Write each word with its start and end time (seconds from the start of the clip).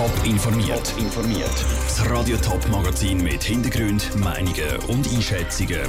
Top 0.00 0.24
informiert. 0.24 0.94
informiert. 0.96 1.64
Das 1.84 2.08
Radio 2.08 2.38
Top 2.38 2.66
Magazin 2.70 3.22
mit 3.22 3.42
Hintergrund, 3.42 4.16
Meinungen 4.16 4.78
und 4.88 5.06
Einschätzungen 5.12 5.82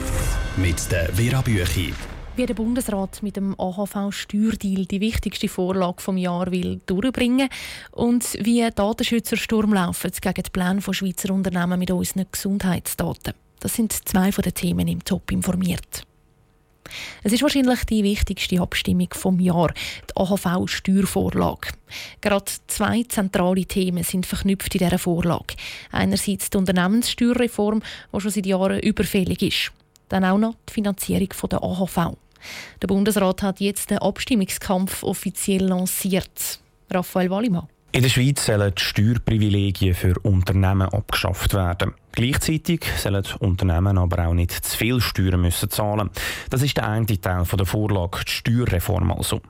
mit 0.58 0.92
der 0.92 1.16
Vera 1.16 1.40
Büchi. 1.40 1.94
Wie 2.36 2.46
der 2.46 2.54
Bundesrat 2.54 3.24
mit 3.24 3.38
dem 3.38 3.58
AHV-Steuerdeal 3.58 4.86
die 4.86 5.00
wichtigste 5.00 5.48
Vorlage 5.48 6.02
vom 6.02 6.18
Jahr 6.18 6.52
will 6.52 6.82
durchbringen 6.88 7.48
und 7.94 8.38
wie 8.42 8.70
Datenschützer 8.70 9.38
Sturm 9.38 9.74
laufen 9.74 10.12
gegen 10.20 10.44
die 10.44 10.50
Pläne 10.50 10.82
von 10.82 10.94
Schweizer 10.94 11.34
Unternehmen 11.34 11.80
mit 11.80 11.92
unseren 11.92 12.26
Gesundheitsdaten. 12.30 13.34
Das 13.62 13.76
sind 13.76 13.94
zwei 13.94 14.34
von 14.34 14.42
den 14.42 14.54
Themen 14.54 14.90
im 14.90 15.06
Top 15.06 15.32
informiert. 15.32 16.06
Es 17.24 17.34
ist 17.34 17.42
wahrscheinlich 17.42 17.84
die 17.86 18.04
wichtigste 18.04 18.62
Abstimmung 18.62 19.10
vom 19.12 19.40
Jahr, 19.40 19.74
die 20.10 20.18
AHV-Steuervorlage. 20.18 21.70
Gerade 22.22 22.52
zwei 22.68 23.04
zentrale 23.04 23.66
Themen 23.66 24.04
sind 24.04 24.26
verknüpft 24.26 24.76
in 24.76 24.80
dieser 24.80 24.98
Vorlage. 25.00 25.56
Einerseits 25.92 26.50
die 26.50 26.58
Unternehmenssteuerreform, 26.58 27.82
die 28.14 28.22
schon 28.22 28.32
seit 28.32 28.46
Jahren 28.46 28.80
überfällig 28.80 29.42
ist. 29.42 29.72
Dann 30.10 30.26
auch 30.26 30.38
noch 30.38 30.56
die 30.70 30.74
Finanzierung 30.74 31.30
der 31.50 31.64
AHV. 31.64 32.16
Der 32.82 32.88
Bundesrat 32.88 33.44
hat 33.44 33.60
jetzt 33.60 33.92
den 33.92 34.00
Abstimmungskampf 34.00 35.04
offiziell 35.04 35.64
lanciert. 35.64 36.60
Raphael 36.90 37.30
Wallimann. 37.30 37.68
In 37.94 38.04
der 38.04 38.10
Schweiz 38.10 38.46
sollen 38.46 38.74
die 38.74 38.82
Steuerprivilegien 38.82 39.94
für 39.94 40.18
Unternehmen 40.20 40.88
abgeschafft 40.88 41.54
werden. 41.54 41.94
Gleichzeitig 42.14 42.86
sollen 42.98 43.26
Unternehmen 43.40 43.98
aber 43.98 44.28
auch 44.28 44.34
nicht 44.34 44.52
zu 44.52 44.78
viel 44.78 45.02
Steuern 45.02 45.42
müssen 45.42 45.70
zahlen. 45.70 46.10
Das 46.50 46.62
ist 46.62 46.78
der 46.78 46.88
eine 46.88 47.06
Teil 47.06 47.44
der 47.44 47.66
Vorlage, 47.66 48.20
die 48.26 48.32
Steuerreform 48.32 49.12
also. 49.12 49.42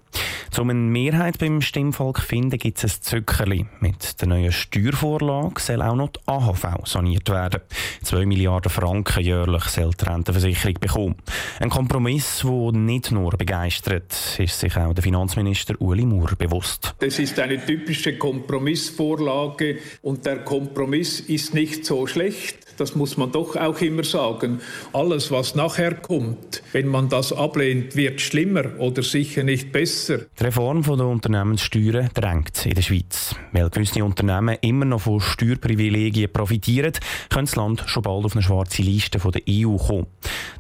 Um 0.60 0.70
eine 0.70 0.80
Mehrheit 0.80 1.40
beim 1.40 1.62
Stimmvolk 1.62 2.20
zu 2.20 2.26
finden, 2.26 2.60
gibt 2.60 2.84
es 2.84 2.98
ein 2.98 3.02
Zückerli. 3.02 3.66
Mit 3.80 4.22
der 4.22 4.28
neuen 4.28 4.52
Steuervorlage 4.52 5.60
soll 5.60 5.82
auch 5.82 5.96
noch 5.96 6.10
die 6.10 6.20
AHV 6.28 6.86
saniert 6.86 7.30
werden. 7.30 7.62
2 8.04 8.26
Milliarden 8.26 8.70
Franken 8.70 9.24
jährlich 9.24 9.64
soll 9.64 9.92
die 10.00 10.06
Rentenversicherung 10.06 10.76
bekommen. 10.80 11.16
Ein 11.60 11.70
Kompromiss, 11.70 12.42
der 12.44 12.72
nicht 12.74 13.12
nur 13.12 13.32
begeistert, 13.32 14.14
ist 14.38 14.60
sich 14.60 14.78
auch 14.78 14.94
der 14.94 15.02
Finanzminister 15.02 15.80
Uli 15.82 16.06
Maurer 16.06 16.36
bewusst. 16.36 16.94
Das 17.00 17.18
ist 17.18 17.40
eine 17.40 17.66
typische 17.66 18.18
Kompromissvorlage 18.18 19.80
und 20.04 20.26
der 20.26 20.44
Kompromiss 20.44 21.22
ist 21.22 21.54
nicht 21.54 21.86
so 21.86 22.06
schlecht 22.06 22.71
das 22.78 22.96
muss 22.96 23.18
man 23.18 23.32
doch 23.32 23.56
auch 23.56 23.80
immer 23.82 24.04
sagen. 24.04 24.62
Alles, 24.94 25.32
was 25.32 25.56
nachher 25.56 25.96
kommt, 25.96 26.64
wenn 26.72 26.88
man 26.88 27.10
das 27.10 27.34
ablehnt, 27.34 27.96
wird 27.96 28.22
schlimmer 28.22 28.80
oder 28.80 29.04
sicher 29.04 29.44
nicht 29.44 29.72
besser. 29.72 30.20
Die 30.40 30.44
Reform 30.44 30.84
der 30.84 31.06
Unternehmenssteuern 31.06 32.10
drängt 32.14 32.66
in 32.66 32.74
der 32.74 32.82
Schweiz. 32.82 33.36
Weil 33.52 33.70
gewisse 33.70 34.04
Unternehmen 34.04 34.58
immer 34.62 34.86
noch 34.86 35.02
von 35.02 35.20
Steuerprivilegien 35.20 36.32
profitieren, 36.32 36.94
könnte 37.30 37.52
das 37.52 37.56
Land 37.56 37.84
schon 37.88 38.04
bald 38.04 38.26
auf 38.26 38.34
eine 38.34 38.42
schwarze 38.42 38.82
Liste 38.82 39.20
der 39.20 39.42
EU 39.50 39.78
kommen. 39.78 40.08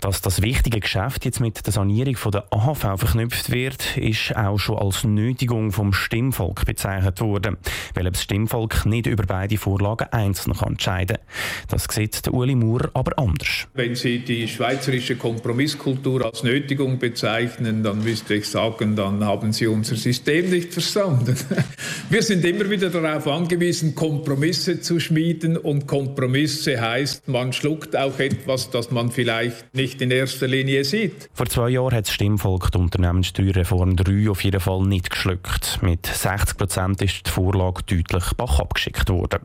Dass 0.02 0.22
das 0.22 0.42
wichtige 0.42 0.80
Geschäft 0.80 1.26
jetzt 1.26 1.40
mit 1.40 1.66
der 1.66 1.74
Sanierung 1.74 2.16
der 2.32 2.46
AHV 2.52 3.00
verknüpft 3.00 3.52
wird, 3.52 3.98
ist 3.98 4.36
auch 4.36 4.58
schon 4.58 4.78
als 4.78 5.04
Nötigung 5.04 5.72
vom 5.72 5.94
Stimmvolk 5.94 6.66
bezeichnet 6.66 7.22
worden, 7.22 7.58
weil 7.94 8.06
das 8.06 8.24
Stimmvolk 8.24 8.86
nicht 8.86 9.08
über 9.08 9.24
beide 9.26 9.58
Vorlagen 9.58 10.08
einzeln 10.12 10.56
entscheiden 10.60 11.18
kann. 11.18 11.26
Das 11.70 11.86
sieht 11.90 12.11
sieht 12.16 12.26
der 12.26 12.34
Uli 12.34 12.56
Maurer 12.56 12.90
aber 12.94 13.18
anders. 13.18 13.68
Wenn 13.74 13.96
Sie 13.96 14.20
die 14.20 14.48
schweizerische 14.48 15.16
Kompromisskultur 15.16 16.26
als 16.26 16.44
Nötigung 16.44 17.00
bezeichnen, 17.00 17.84
dann 17.84 18.04
müsste 18.04 18.36
ich 18.36 18.48
sagen, 18.48 18.96
dann 18.96 19.24
haben 19.24 19.54
Sie 19.54 19.68
unser 19.68 19.96
System 19.96 20.50
nicht 20.50 20.74
verstanden. 20.74 21.36
Wir 22.10 22.22
sind 22.22 22.44
immer 22.46 22.70
wieder 22.70 22.90
darauf 22.90 23.28
angewiesen, 23.28 23.96
Kompromisse 23.96 24.82
zu 24.82 25.00
schmieden 25.00 25.58
und 25.58 25.88
Kompromisse 25.88 26.80
heißt, 26.80 27.28
man 27.28 27.54
schluckt 27.54 27.96
auch 27.96 28.20
etwas, 28.20 28.70
das 28.70 28.92
man 28.92 29.12
vielleicht 29.12 29.74
nicht 29.74 30.02
in 30.02 30.12
erster 30.12 30.48
Linie 30.48 30.84
sieht. 30.84 31.30
Vor 31.34 31.46
zwei 31.48 31.70
Jahren 31.70 31.96
hat 31.96 32.08
das 32.08 32.14
Stimmvolk 32.14 32.72
die 32.72 32.78
Unternehmenssteuerreform 32.78 33.96
3 33.96 34.30
auf 34.30 34.44
jeden 34.44 34.60
Fall 34.60 34.84
nicht 34.84 35.10
geschluckt. 35.10 35.80
Mit 35.82 36.06
60 36.06 36.58
Prozent 36.58 37.02
ist 37.02 37.28
die 37.28 37.32
Vorlage 37.32 37.82
deutlich 37.84 38.34
bach 38.36 38.60
abgeschickt 38.60 39.10
worden. 39.10 39.40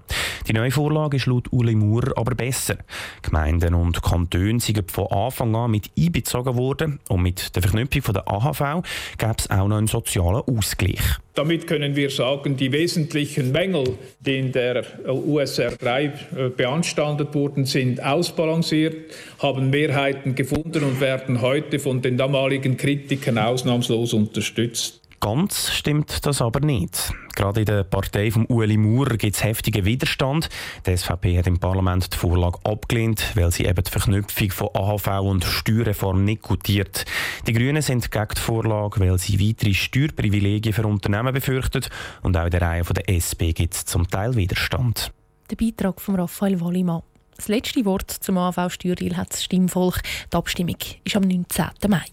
Die 0.48 0.52
neue 0.52 0.70
Vorlage 0.70 1.16
ist 1.16 1.26
laut 1.26 1.52
Uli 1.52 1.74
Maurer 1.74 2.12
aber 2.16 2.34
besser 2.34 2.45
besser. 2.46 2.76
Gemeinden 3.22 3.74
und 3.74 4.02
Kantone 4.02 4.60
sind 4.60 4.90
von 4.90 5.06
Anfang 5.08 5.54
an 5.56 5.70
mit 5.70 5.90
einbezogen 5.98 6.56
worden 6.56 7.00
und 7.08 7.22
mit 7.22 7.54
der 7.56 7.62
Verknüpfung 7.62 8.14
der 8.14 8.28
AHV 8.28 8.84
gab 9.18 9.40
es 9.40 9.50
auch 9.50 9.66
noch 9.66 9.78
einen 9.78 9.88
sozialen 9.88 10.42
Ausgleich. 10.42 11.00
Damit 11.34 11.66
können 11.66 11.96
wir 11.96 12.10
sagen, 12.10 12.56
die 12.56 12.72
wesentlichen 12.72 13.52
Mängel, 13.52 13.98
die 14.20 14.38
in 14.38 14.52
der 14.52 14.84
USR 15.06 15.72
3 15.72 16.04
äh, 16.04 16.12
beanstandet 16.48 17.34
wurden, 17.34 17.66
sind 17.66 18.02
ausbalanciert, 18.02 19.12
haben 19.40 19.70
Mehrheiten 19.70 20.34
gefunden 20.34 20.84
und 20.84 21.00
werden 21.00 21.42
heute 21.42 21.78
von 21.78 22.00
den 22.00 22.16
damaligen 22.16 22.76
Kritikern 22.76 23.38
ausnahmslos 23.38 24.14
unterstützt. 24.14 25.05
Ganz 25.20 25.72
stimmt 25.72 26.26
das 26.26 26.42
aber 26.42 26.60
nicht. 26.60 27.12
Gerade 27.34 27.60
in 27.60 27.66
der 27.66 27.84
Partei 27.84 28.30
von 28.30 28.46
Ueli 28.48 28.76
Maurer 28.76 29.16
gibt 29.16 29.36
es 29.36 29.44
heftigen 29.44 29.84
Widerstand. 29.84 30.48
Die 30.86 30.96
SVP 30.96 31.38
hat 31.38 31.46
im 31.46 31.58
Parlament 31.58 32.12
die 32.12 32.16
Vorlage 32.16 32.58
abgelehnt, 32.64 33.32
weil 33.34 33.50
sie 33.50 33.64
eben 33.64 33.82
die 33.82 33.90
Verknüpfung 33.90 34.50
von 34.50 34.68
AHV 34.74 35.20
und 35.22 35.44
Steuerreform 35.44 36.24
nicht 36.24 36.42
gutiert. 36.42 37.04
Die 37.46 37.52
Grünen 37.52 37.82
sind 37.82 38.10
gegen 38.10 38.28
die 38.36 38.40
Vorlage, 38.40 39.00
weil 39.00 39.18
sie 39.18 39.40
weitere 39.40 39.74
Steuerprivilegien 39.74 40.72
für 40.72 40.86
Unternehmen 40.86 41.34
befürchten. 41.34 41.84
Und 42.22 42.36
auch 42.36 42.44
in 42.44 42.50
der 42.50 42.62
Reihe 42.62 42.82
der 42.84 43.08
SP 43.08 43.52
gibt 43.52 43.74
es 43.74 43.84
zum 43.84 44.08
Teil 44.08 44.34
Widerstand. 44.36 45.12
Der 45.50 45.56
Beitrag 45.56 46.00
von 46.00 46.16
Raphael 46.16 46.60
Wallimann. 46.60 47.02
Das 47.36 47.48
letzte 47.48 47.84
Wort 47.84 48.10
zum 48.10 48.38
AHV-Steuerdeal 48.38 49.16
hat 49.16 49.32
das 49.32 49.44
Stimmvolk. 49.44 50.00
Die 50.32 50.36
Abstimmung 50.36 50.78
ist 51.04 51.16
am 51.16 51.22
19. 51.22 51.66
Mai. 51.88 52.04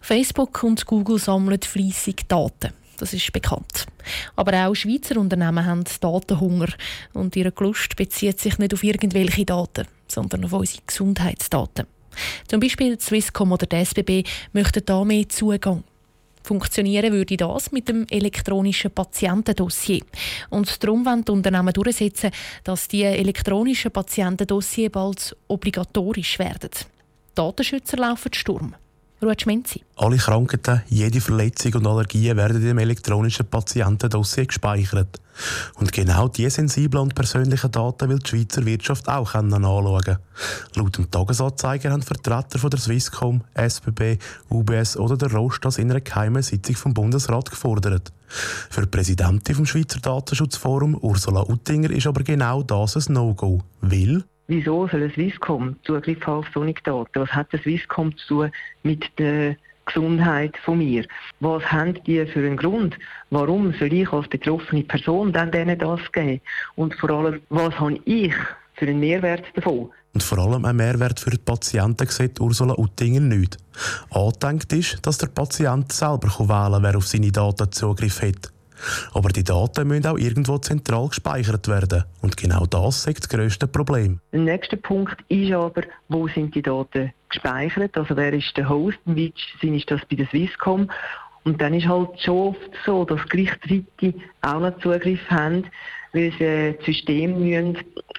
Facebook 0.00 0.62
und 0.62 0.86
Google 0.86 1.18
sammeln 1.18 1.60
fleissig 1.62 2.28
Daten. 2.28 2.72
Das 2.98 3.12
ist 3.12 3.32
bekannt. 3.32 3.86
Aber 4.36 4.66
auch 4.66 4.74
Schweizer 4.74 5.18
Unternehmen 5.18 5.66
haben 5.66 5.84
Datenhunger. 6.00 6.68
Und 7.12 7.36
ihre 7.36 7.52
Lust 7.58 7.94
bezieht 7.96 8.40
sich 8.40 8.58
nicht 8.58 8.72
auf 8.72 8.82
irgendwelche 8.82 9.44
Daten, 9.44 9.86
sondern 10.08 10.44
auf 10.44 10.52
unsere 10.52 10.82
Gesundheitsdaten. 10.86 11.86
Zum 12.48 12.60
Beispiel 12.60 12.98
Swisscom 12.98 13.52
oder 13.52 13.66
die 13.66 13.76
SBB 13.76 14.24
möchten 14.52 14.84
da 14.86 15.04
mehr 15.04 15.28
Zugang. 15.28 15.84
Funktionieren 16.42 17.12
würde 17.12 17.36
das 17.36 17.72
mit 17.72 17.88
dem 17.88 18.06
elektronischen 18.08 18.92
Patientendossier. 18.92 20.02
Und 20.48 20.82
darum 20.82 21.04
wollen 21.04 21.24
die 21.24 21.32
Unternehmen 21.32 21.72
durchsetzen, 21.72 22.30
dass 22.62 22.86
die 22.86 23.02
elektronischen 23.02 23.90
Patientendossier 23.90 24.90
bald 24.90 25.36
obligatorisch 25.48 26.38
werden. 26.38 26.70
Datenschützer 27.34 27.96
laufen 27.96 28.32
Sturm. 28.32 28.76
Ruatschmenzi. 29.22 29.82
Alle 29.96 30.18
Krankheiten, 30.18 30.82
jede 30.88 31.22
Verletzung 31.22 31.74
und 31.74 31.86
Allergien 31.86 32.36
werden 32.36 32.58
in 32.58 32.64
dem 32.64 32.78
elektronischen 32.78 33.46
Patientendossier 33.46 34.44
gespeichert. 34.44 35.20
Und 35.76 35.92
genau 35.92 36.28
diese 36.28 36.50
sensiblen 36.50 37.02
und 37.02 37.14
persönlichen 37.14 37.70
Daten 37.70 38.10
will 38.10 38.18
die 38.18 38.28
Schweizer 38.28 38.66
Wirtschaft 38.66 39.08
auch 39.08 39.34
anschauen. 39.34 40.18
Laut 40.74 40.98
dem 40.98 41.10
Tagesanzeiger 41.10 41.92
haben 41.92 42.02
Vertreter 42.02 42.58
von 42.58 42.68
der 42.68 42.78
Swisscom, 42.78 43.42
SBB, 43.54 44.18
UBS 44.50 44.98
oder 44.98 45.16
der 45.16 45.32
Rost 45.32 45.64
das 45.64 45.78
in 45.78 45.90
einer 45.90 46.02
geheimen 46.02 46.42
Sitzung 46.42 46.76
vom 46.76 46.94
Bundesrat 46.94 47.50
gefordert. 47.50 48.12
Für 48.28 48.82
die 48.82 48.88
Präsidentin 48.88 49.54
vom 49.54 49.66
Schweizer 49.66 50.00
Datenschutzforum, 50.00 50.94
Ursula 50.94 51.42
Uttinger, 51.48 51.90
ist 51.90 52.06
aber 52.06 52.22
genau 52.22 52.62
das 52.62 52.96
ein 52.96 53.14
No-Go. 53.14 53.62
Will 53.80 54.24
Wieso 54.48 54.86
soll 54.86 55.02
ein 55.02 55.10
Swisscom 55.12 55.76
Zugriff 55.84 56.24
haben 56.26 56.38
auf 56.38 56.46
solche 56.54 56.82
Daten? 56.84 57.20
Was 57.20 57.30
hat 57.30 57.52
ein 57.52 57.60
Swisscom 57.60 58.16
zu 58.16 58.42
tun 58.42 58.50
mit 58.84 59.04
der 59.18 59.56
Gesundheit 59.86 60.56
von 60.64 60.78
mir? 60.78 61.04
Was 61.40 61.64
haben 61.72 61.94
die 62.04 62.24
für 62.26 62.40
einen 62.40 62.56
Grund? 62.56 62.96
Warum 63.30 63.72
soll 63.74 63.92
ich 63.92 64.12
als 64.12 64.28
betroffene 64.28 64.84
Person 64.84 65.32
dann 65.32 65.50
denen 65.50 65.78
das 65.78 66.00
geben? 66.12 66.40
Und 66.76 66.94
vor 66.94 67.10
allem, 67.10 67.40
was 67.48 67.78
habe 67.78 67.98
ich 68.04 68.34
für 68.74 68.86
einen 68.86 69.00
Mehrwert 69.00 69.44
davon? 69.54 69.90
Und 70.14 70.22
vor 70.22 70.38
allem 70.38 70.64
ein 70.64 70.76
Mehrwert 70.76 71.20
für 71.20 71.30
die 71.30 71.38
Patienten 71.38 72.06
sieht 72.06 72.40
Ursula 72.40 72.74
Uttinger 72.78 73.20
nicht. 73.20 73.58
Angedenkt 74.10 74.72
ist, 74.72 74.98
dass 75.02 75.18
der 75.18 75.26
Patient 75.26 75.92
selber 75.92 76.28
wählen 76.28 76.72
kann, 76.72 76.82
wer 76.82 76.96
auf 76.96 77.06
seine 77.06 77.32
Daten 77.32 77.70
Zugriff 77.72 78.22
hat. 78.22 78.52
Aber 79.12 79.28
die 79.30 79.44
Daten 79.44 79.88
müssen 79.88 80.06
auch 80.06 80.18
irgendwo 80.18 80.58
zentral 80.58 81.08
gespeichert 81.08 81.68
werden. 81.68 82.04
Und 82.22 82.36
genau 82.36 82.66
das 82.66 83.06
ist 83.06 83.20
das 83.20 83.28
grösste 83.28 83.66
Problem. 83.66 84.20
Der 84.32 84.40
nächste 84.40 84.76
Punkt 84.76 85.16
ist 85.28 85.52
aber, 85.52 85.82
wo 86.08 86.28
sind 86.28 86.54
die 86.54 86.62
Daten 86.62 87.12
gespeichert? 87.28 87.96
Also 87.96 88.16
wer 88.16 88.32
ist 88.32 88.56
der 88.56 88.68
Host? 88.68 88.98
Wie 89.04 89.32
ist 89.62 89.90
das 89.90 90.00
bei 90.08 90.16
der 90.16 90.26
Swisscom? 90.28 90.90
Und 91.44 91.60
dann 91.60 91.74
ist 91.74 91.86
halt 91.86 92.20
schon 92.20 92.48
oft 92.48 92.70
so, 92.84 93.04
dass 93.04 93.20
Gleichzeitig 93.28 94.16
auch 94.42 94.58
noch 94.58 94.76
Zugriff 94.80 95.20
haben, 95.30 95.64
weil 96.12 96.32
sie 96.32 96.74
das 96.76 96.84
System 96.84 97.38
müssen 97.38 97.78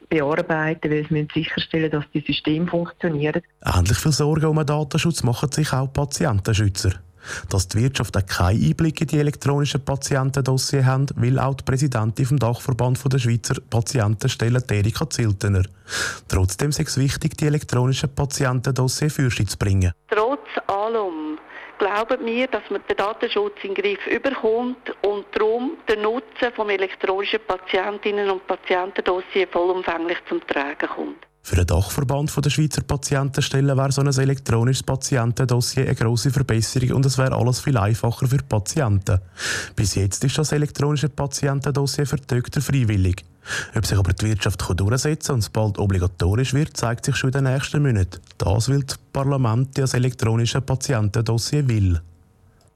bearbeiten 0.10 0.90
weil 0.90 1.06
sie 1.10 1.28
sicherstellen 1.34 1.92
dass 1.92 2.06
die 2.14 2.24
Systeme 2.26 2.68
funktionieren. 2.68 3.42
Ähnlich 3.66 3.98
viel 3.98 4.14
Sorgen 4.14 4.46
um 4.46 4.56
den 4.56 4.66
Datenschutz 4.66 5.24
machen 5.24 5.52
sich 5.52 5.74
auch 5.74 5.92
Patientenschützer. 5.92 6.94
Dass 7.50 7.68
die 7.68 7.82
Wirtschaft 7.84 8.16
auch 8.18 8.26
keinen 8.26 8.64
Einblick 8.64 9.02
in 9.02 9.08
die 9.08 9.20
elektronischen 9.20 9.84
Patientendossier 9.84 10.86
hat, 10.86 11.14
will 11.16 11.40
auch 11.40 11.56
die 11.56 11.64
Präsidentin 11.64 12.26
vom 12.26 12.40
Dachverband 12.40 13.02
der 13.12 13.20
Schweizer 13.20 13.56
Patientenstellen, 13.70 14.64
Erika 14.70 15.10
Ziltener. 15.10 15.64
Trotzdem 16.28 16.70
ist 16.70 16.80
es 16.80 16.98
wichtig, 16.98 17.38
die 17.38 17.48
elektronischen 17.48 18.14
Patientendossier 18.14 19.10
für 19.10 19.30
sich 19.30 19.48
zu 19.48 19.58
bringen. 19.58 19.92
Trotz 20.10 20.48
allem 20.68 21.38
glauben 21.78 22.26
wir, 22.26 22.48
dass 22.48 22.64
man 22.70 22.82
den 22.90 22.98
Datenschutz 22.98 23.54
in 23.64 23.74
den 23.74 23.84
Griff 23.84 24.08
überkommt 24.08 24.96
und 25.04 25.26
darum 25.34 25.78
der 25.88 25.98
Nutzen 25.98 26.52
vom 26.56 26.70
elektronischen 26.70 27.40
Patientinnen- 27.48 28.30
und 28.30 28.46
Patientendossier 28.48 29.48
vollumfänglich 29.48 30.18
zum 30.28 30.46
Tragen 30.48 30.88
kommt. 30.88 31.28
Für 31.48 31.56
den 31.56 31.68
Dachverband 31.68 32.44
der 32.44 32.50
Schweizer 32.50 32.82
Patientenstellen 32.82 33.78
wäre 33.78 33.94
so 33.94 34.02
ein 34.02 34.08
elektronisches 34.08 34.84
Patientendossier 34.84 35.86
eine 35.86 35.96
grosse 35.96 36.30
Verbesserung 36.30 36.92
und 36.92 37.06
es 37.06 37.18
wäre 37.18 37.38
alles 37.38 37.62
viel 37.62 37.78
einfacher 37.78 38.28
für 38.28 38.36
die 38.36 38.44
Patienten. 38.44 39.22
Bis 39.74 39.96
jetzt 39.96 40.26
ist 40.26 40.38
das 40.38 40.52
elektronische 40.52 41.08
Patientendossier 41.08 42.06
für 42.06 42.18
die 42.18 42.28
Doktor 42.28 42.62
freiwillig. 42.62 43.24
Ob 43.74 43.86
sich 43.86 43.98
aber 43.98 44.12
die 44.12 44.26
Wirtschaft 44.26 44.62
durchsetzen 44.76 45.36
und 45.36 45.40
es 45.40 45.48
bald 45.48 45.80
obligatorisch 45.80 46.54
wird, 46.54 46.76
zeigt 46.76 47.06
sich 47.06 47.16
schon 47.16 47.30
in 47.30 47.46
den 47.46 47.54
nächsten 47.54 47.82
Monaten. 47.82 48.20
Das 48.38 48.68
will 48.68 48.84
das 48.84 48.98
Parlament 49.14 49.78
das 49.78 49.94
elektronische 49.94 50.60
Patientendossier 50.60 51.66
will 51.70 52.02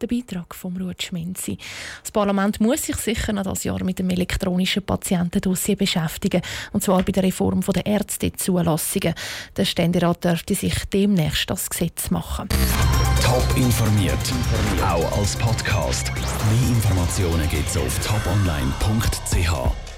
der 0.01 0.07
Beitrag 0.07 0.55
von 0.55 0.75
Ruth 0.77 1.03
Schmenzi. 1.03 1.57
Das 2.01 2.11
Parlament 2.11 2.59
muss 2.59 2.83
sich 2.83 2.95
sicher 2.97 3.33
noch 3.33 3.43
das 3.43 3.63
Jahr 3.63 3.83
mit 3.83 3.99
dem 3.99 4.09
elektronischen 4.09 4.83
Patientendossier 4.83 5.75
beschäftigen, 5.75 6.41
und 6.73 6.83
zwar 6.83 7.03
bei 7.03 7.11
der 7.11 7.23
Reform 7.23 7.61
der 7.61 7.85
Ärztezulassungen. 7.85 9.13
Der 9.55 9.65
Ständerat 9.65 10.23
dürfte 10.23 10.55
sich 10.55 10.75
demnächst 10.91 11.49
das 11.49 11.69
Gesetz 11.69 12.09
machen. 12.09 12.49
Top 13.23 13.45
informiert, 13.55 14.17
auch 14.83 15.17
als 15.17 15.35
Podcast. 15.35 16.11
Mehr 16.13 16.69
Informationen 16.69 17.47
gibt 17.49 17.69
es 17.69 17.77
auf 17.77 17.99
toponline.ch. 17.99 19.90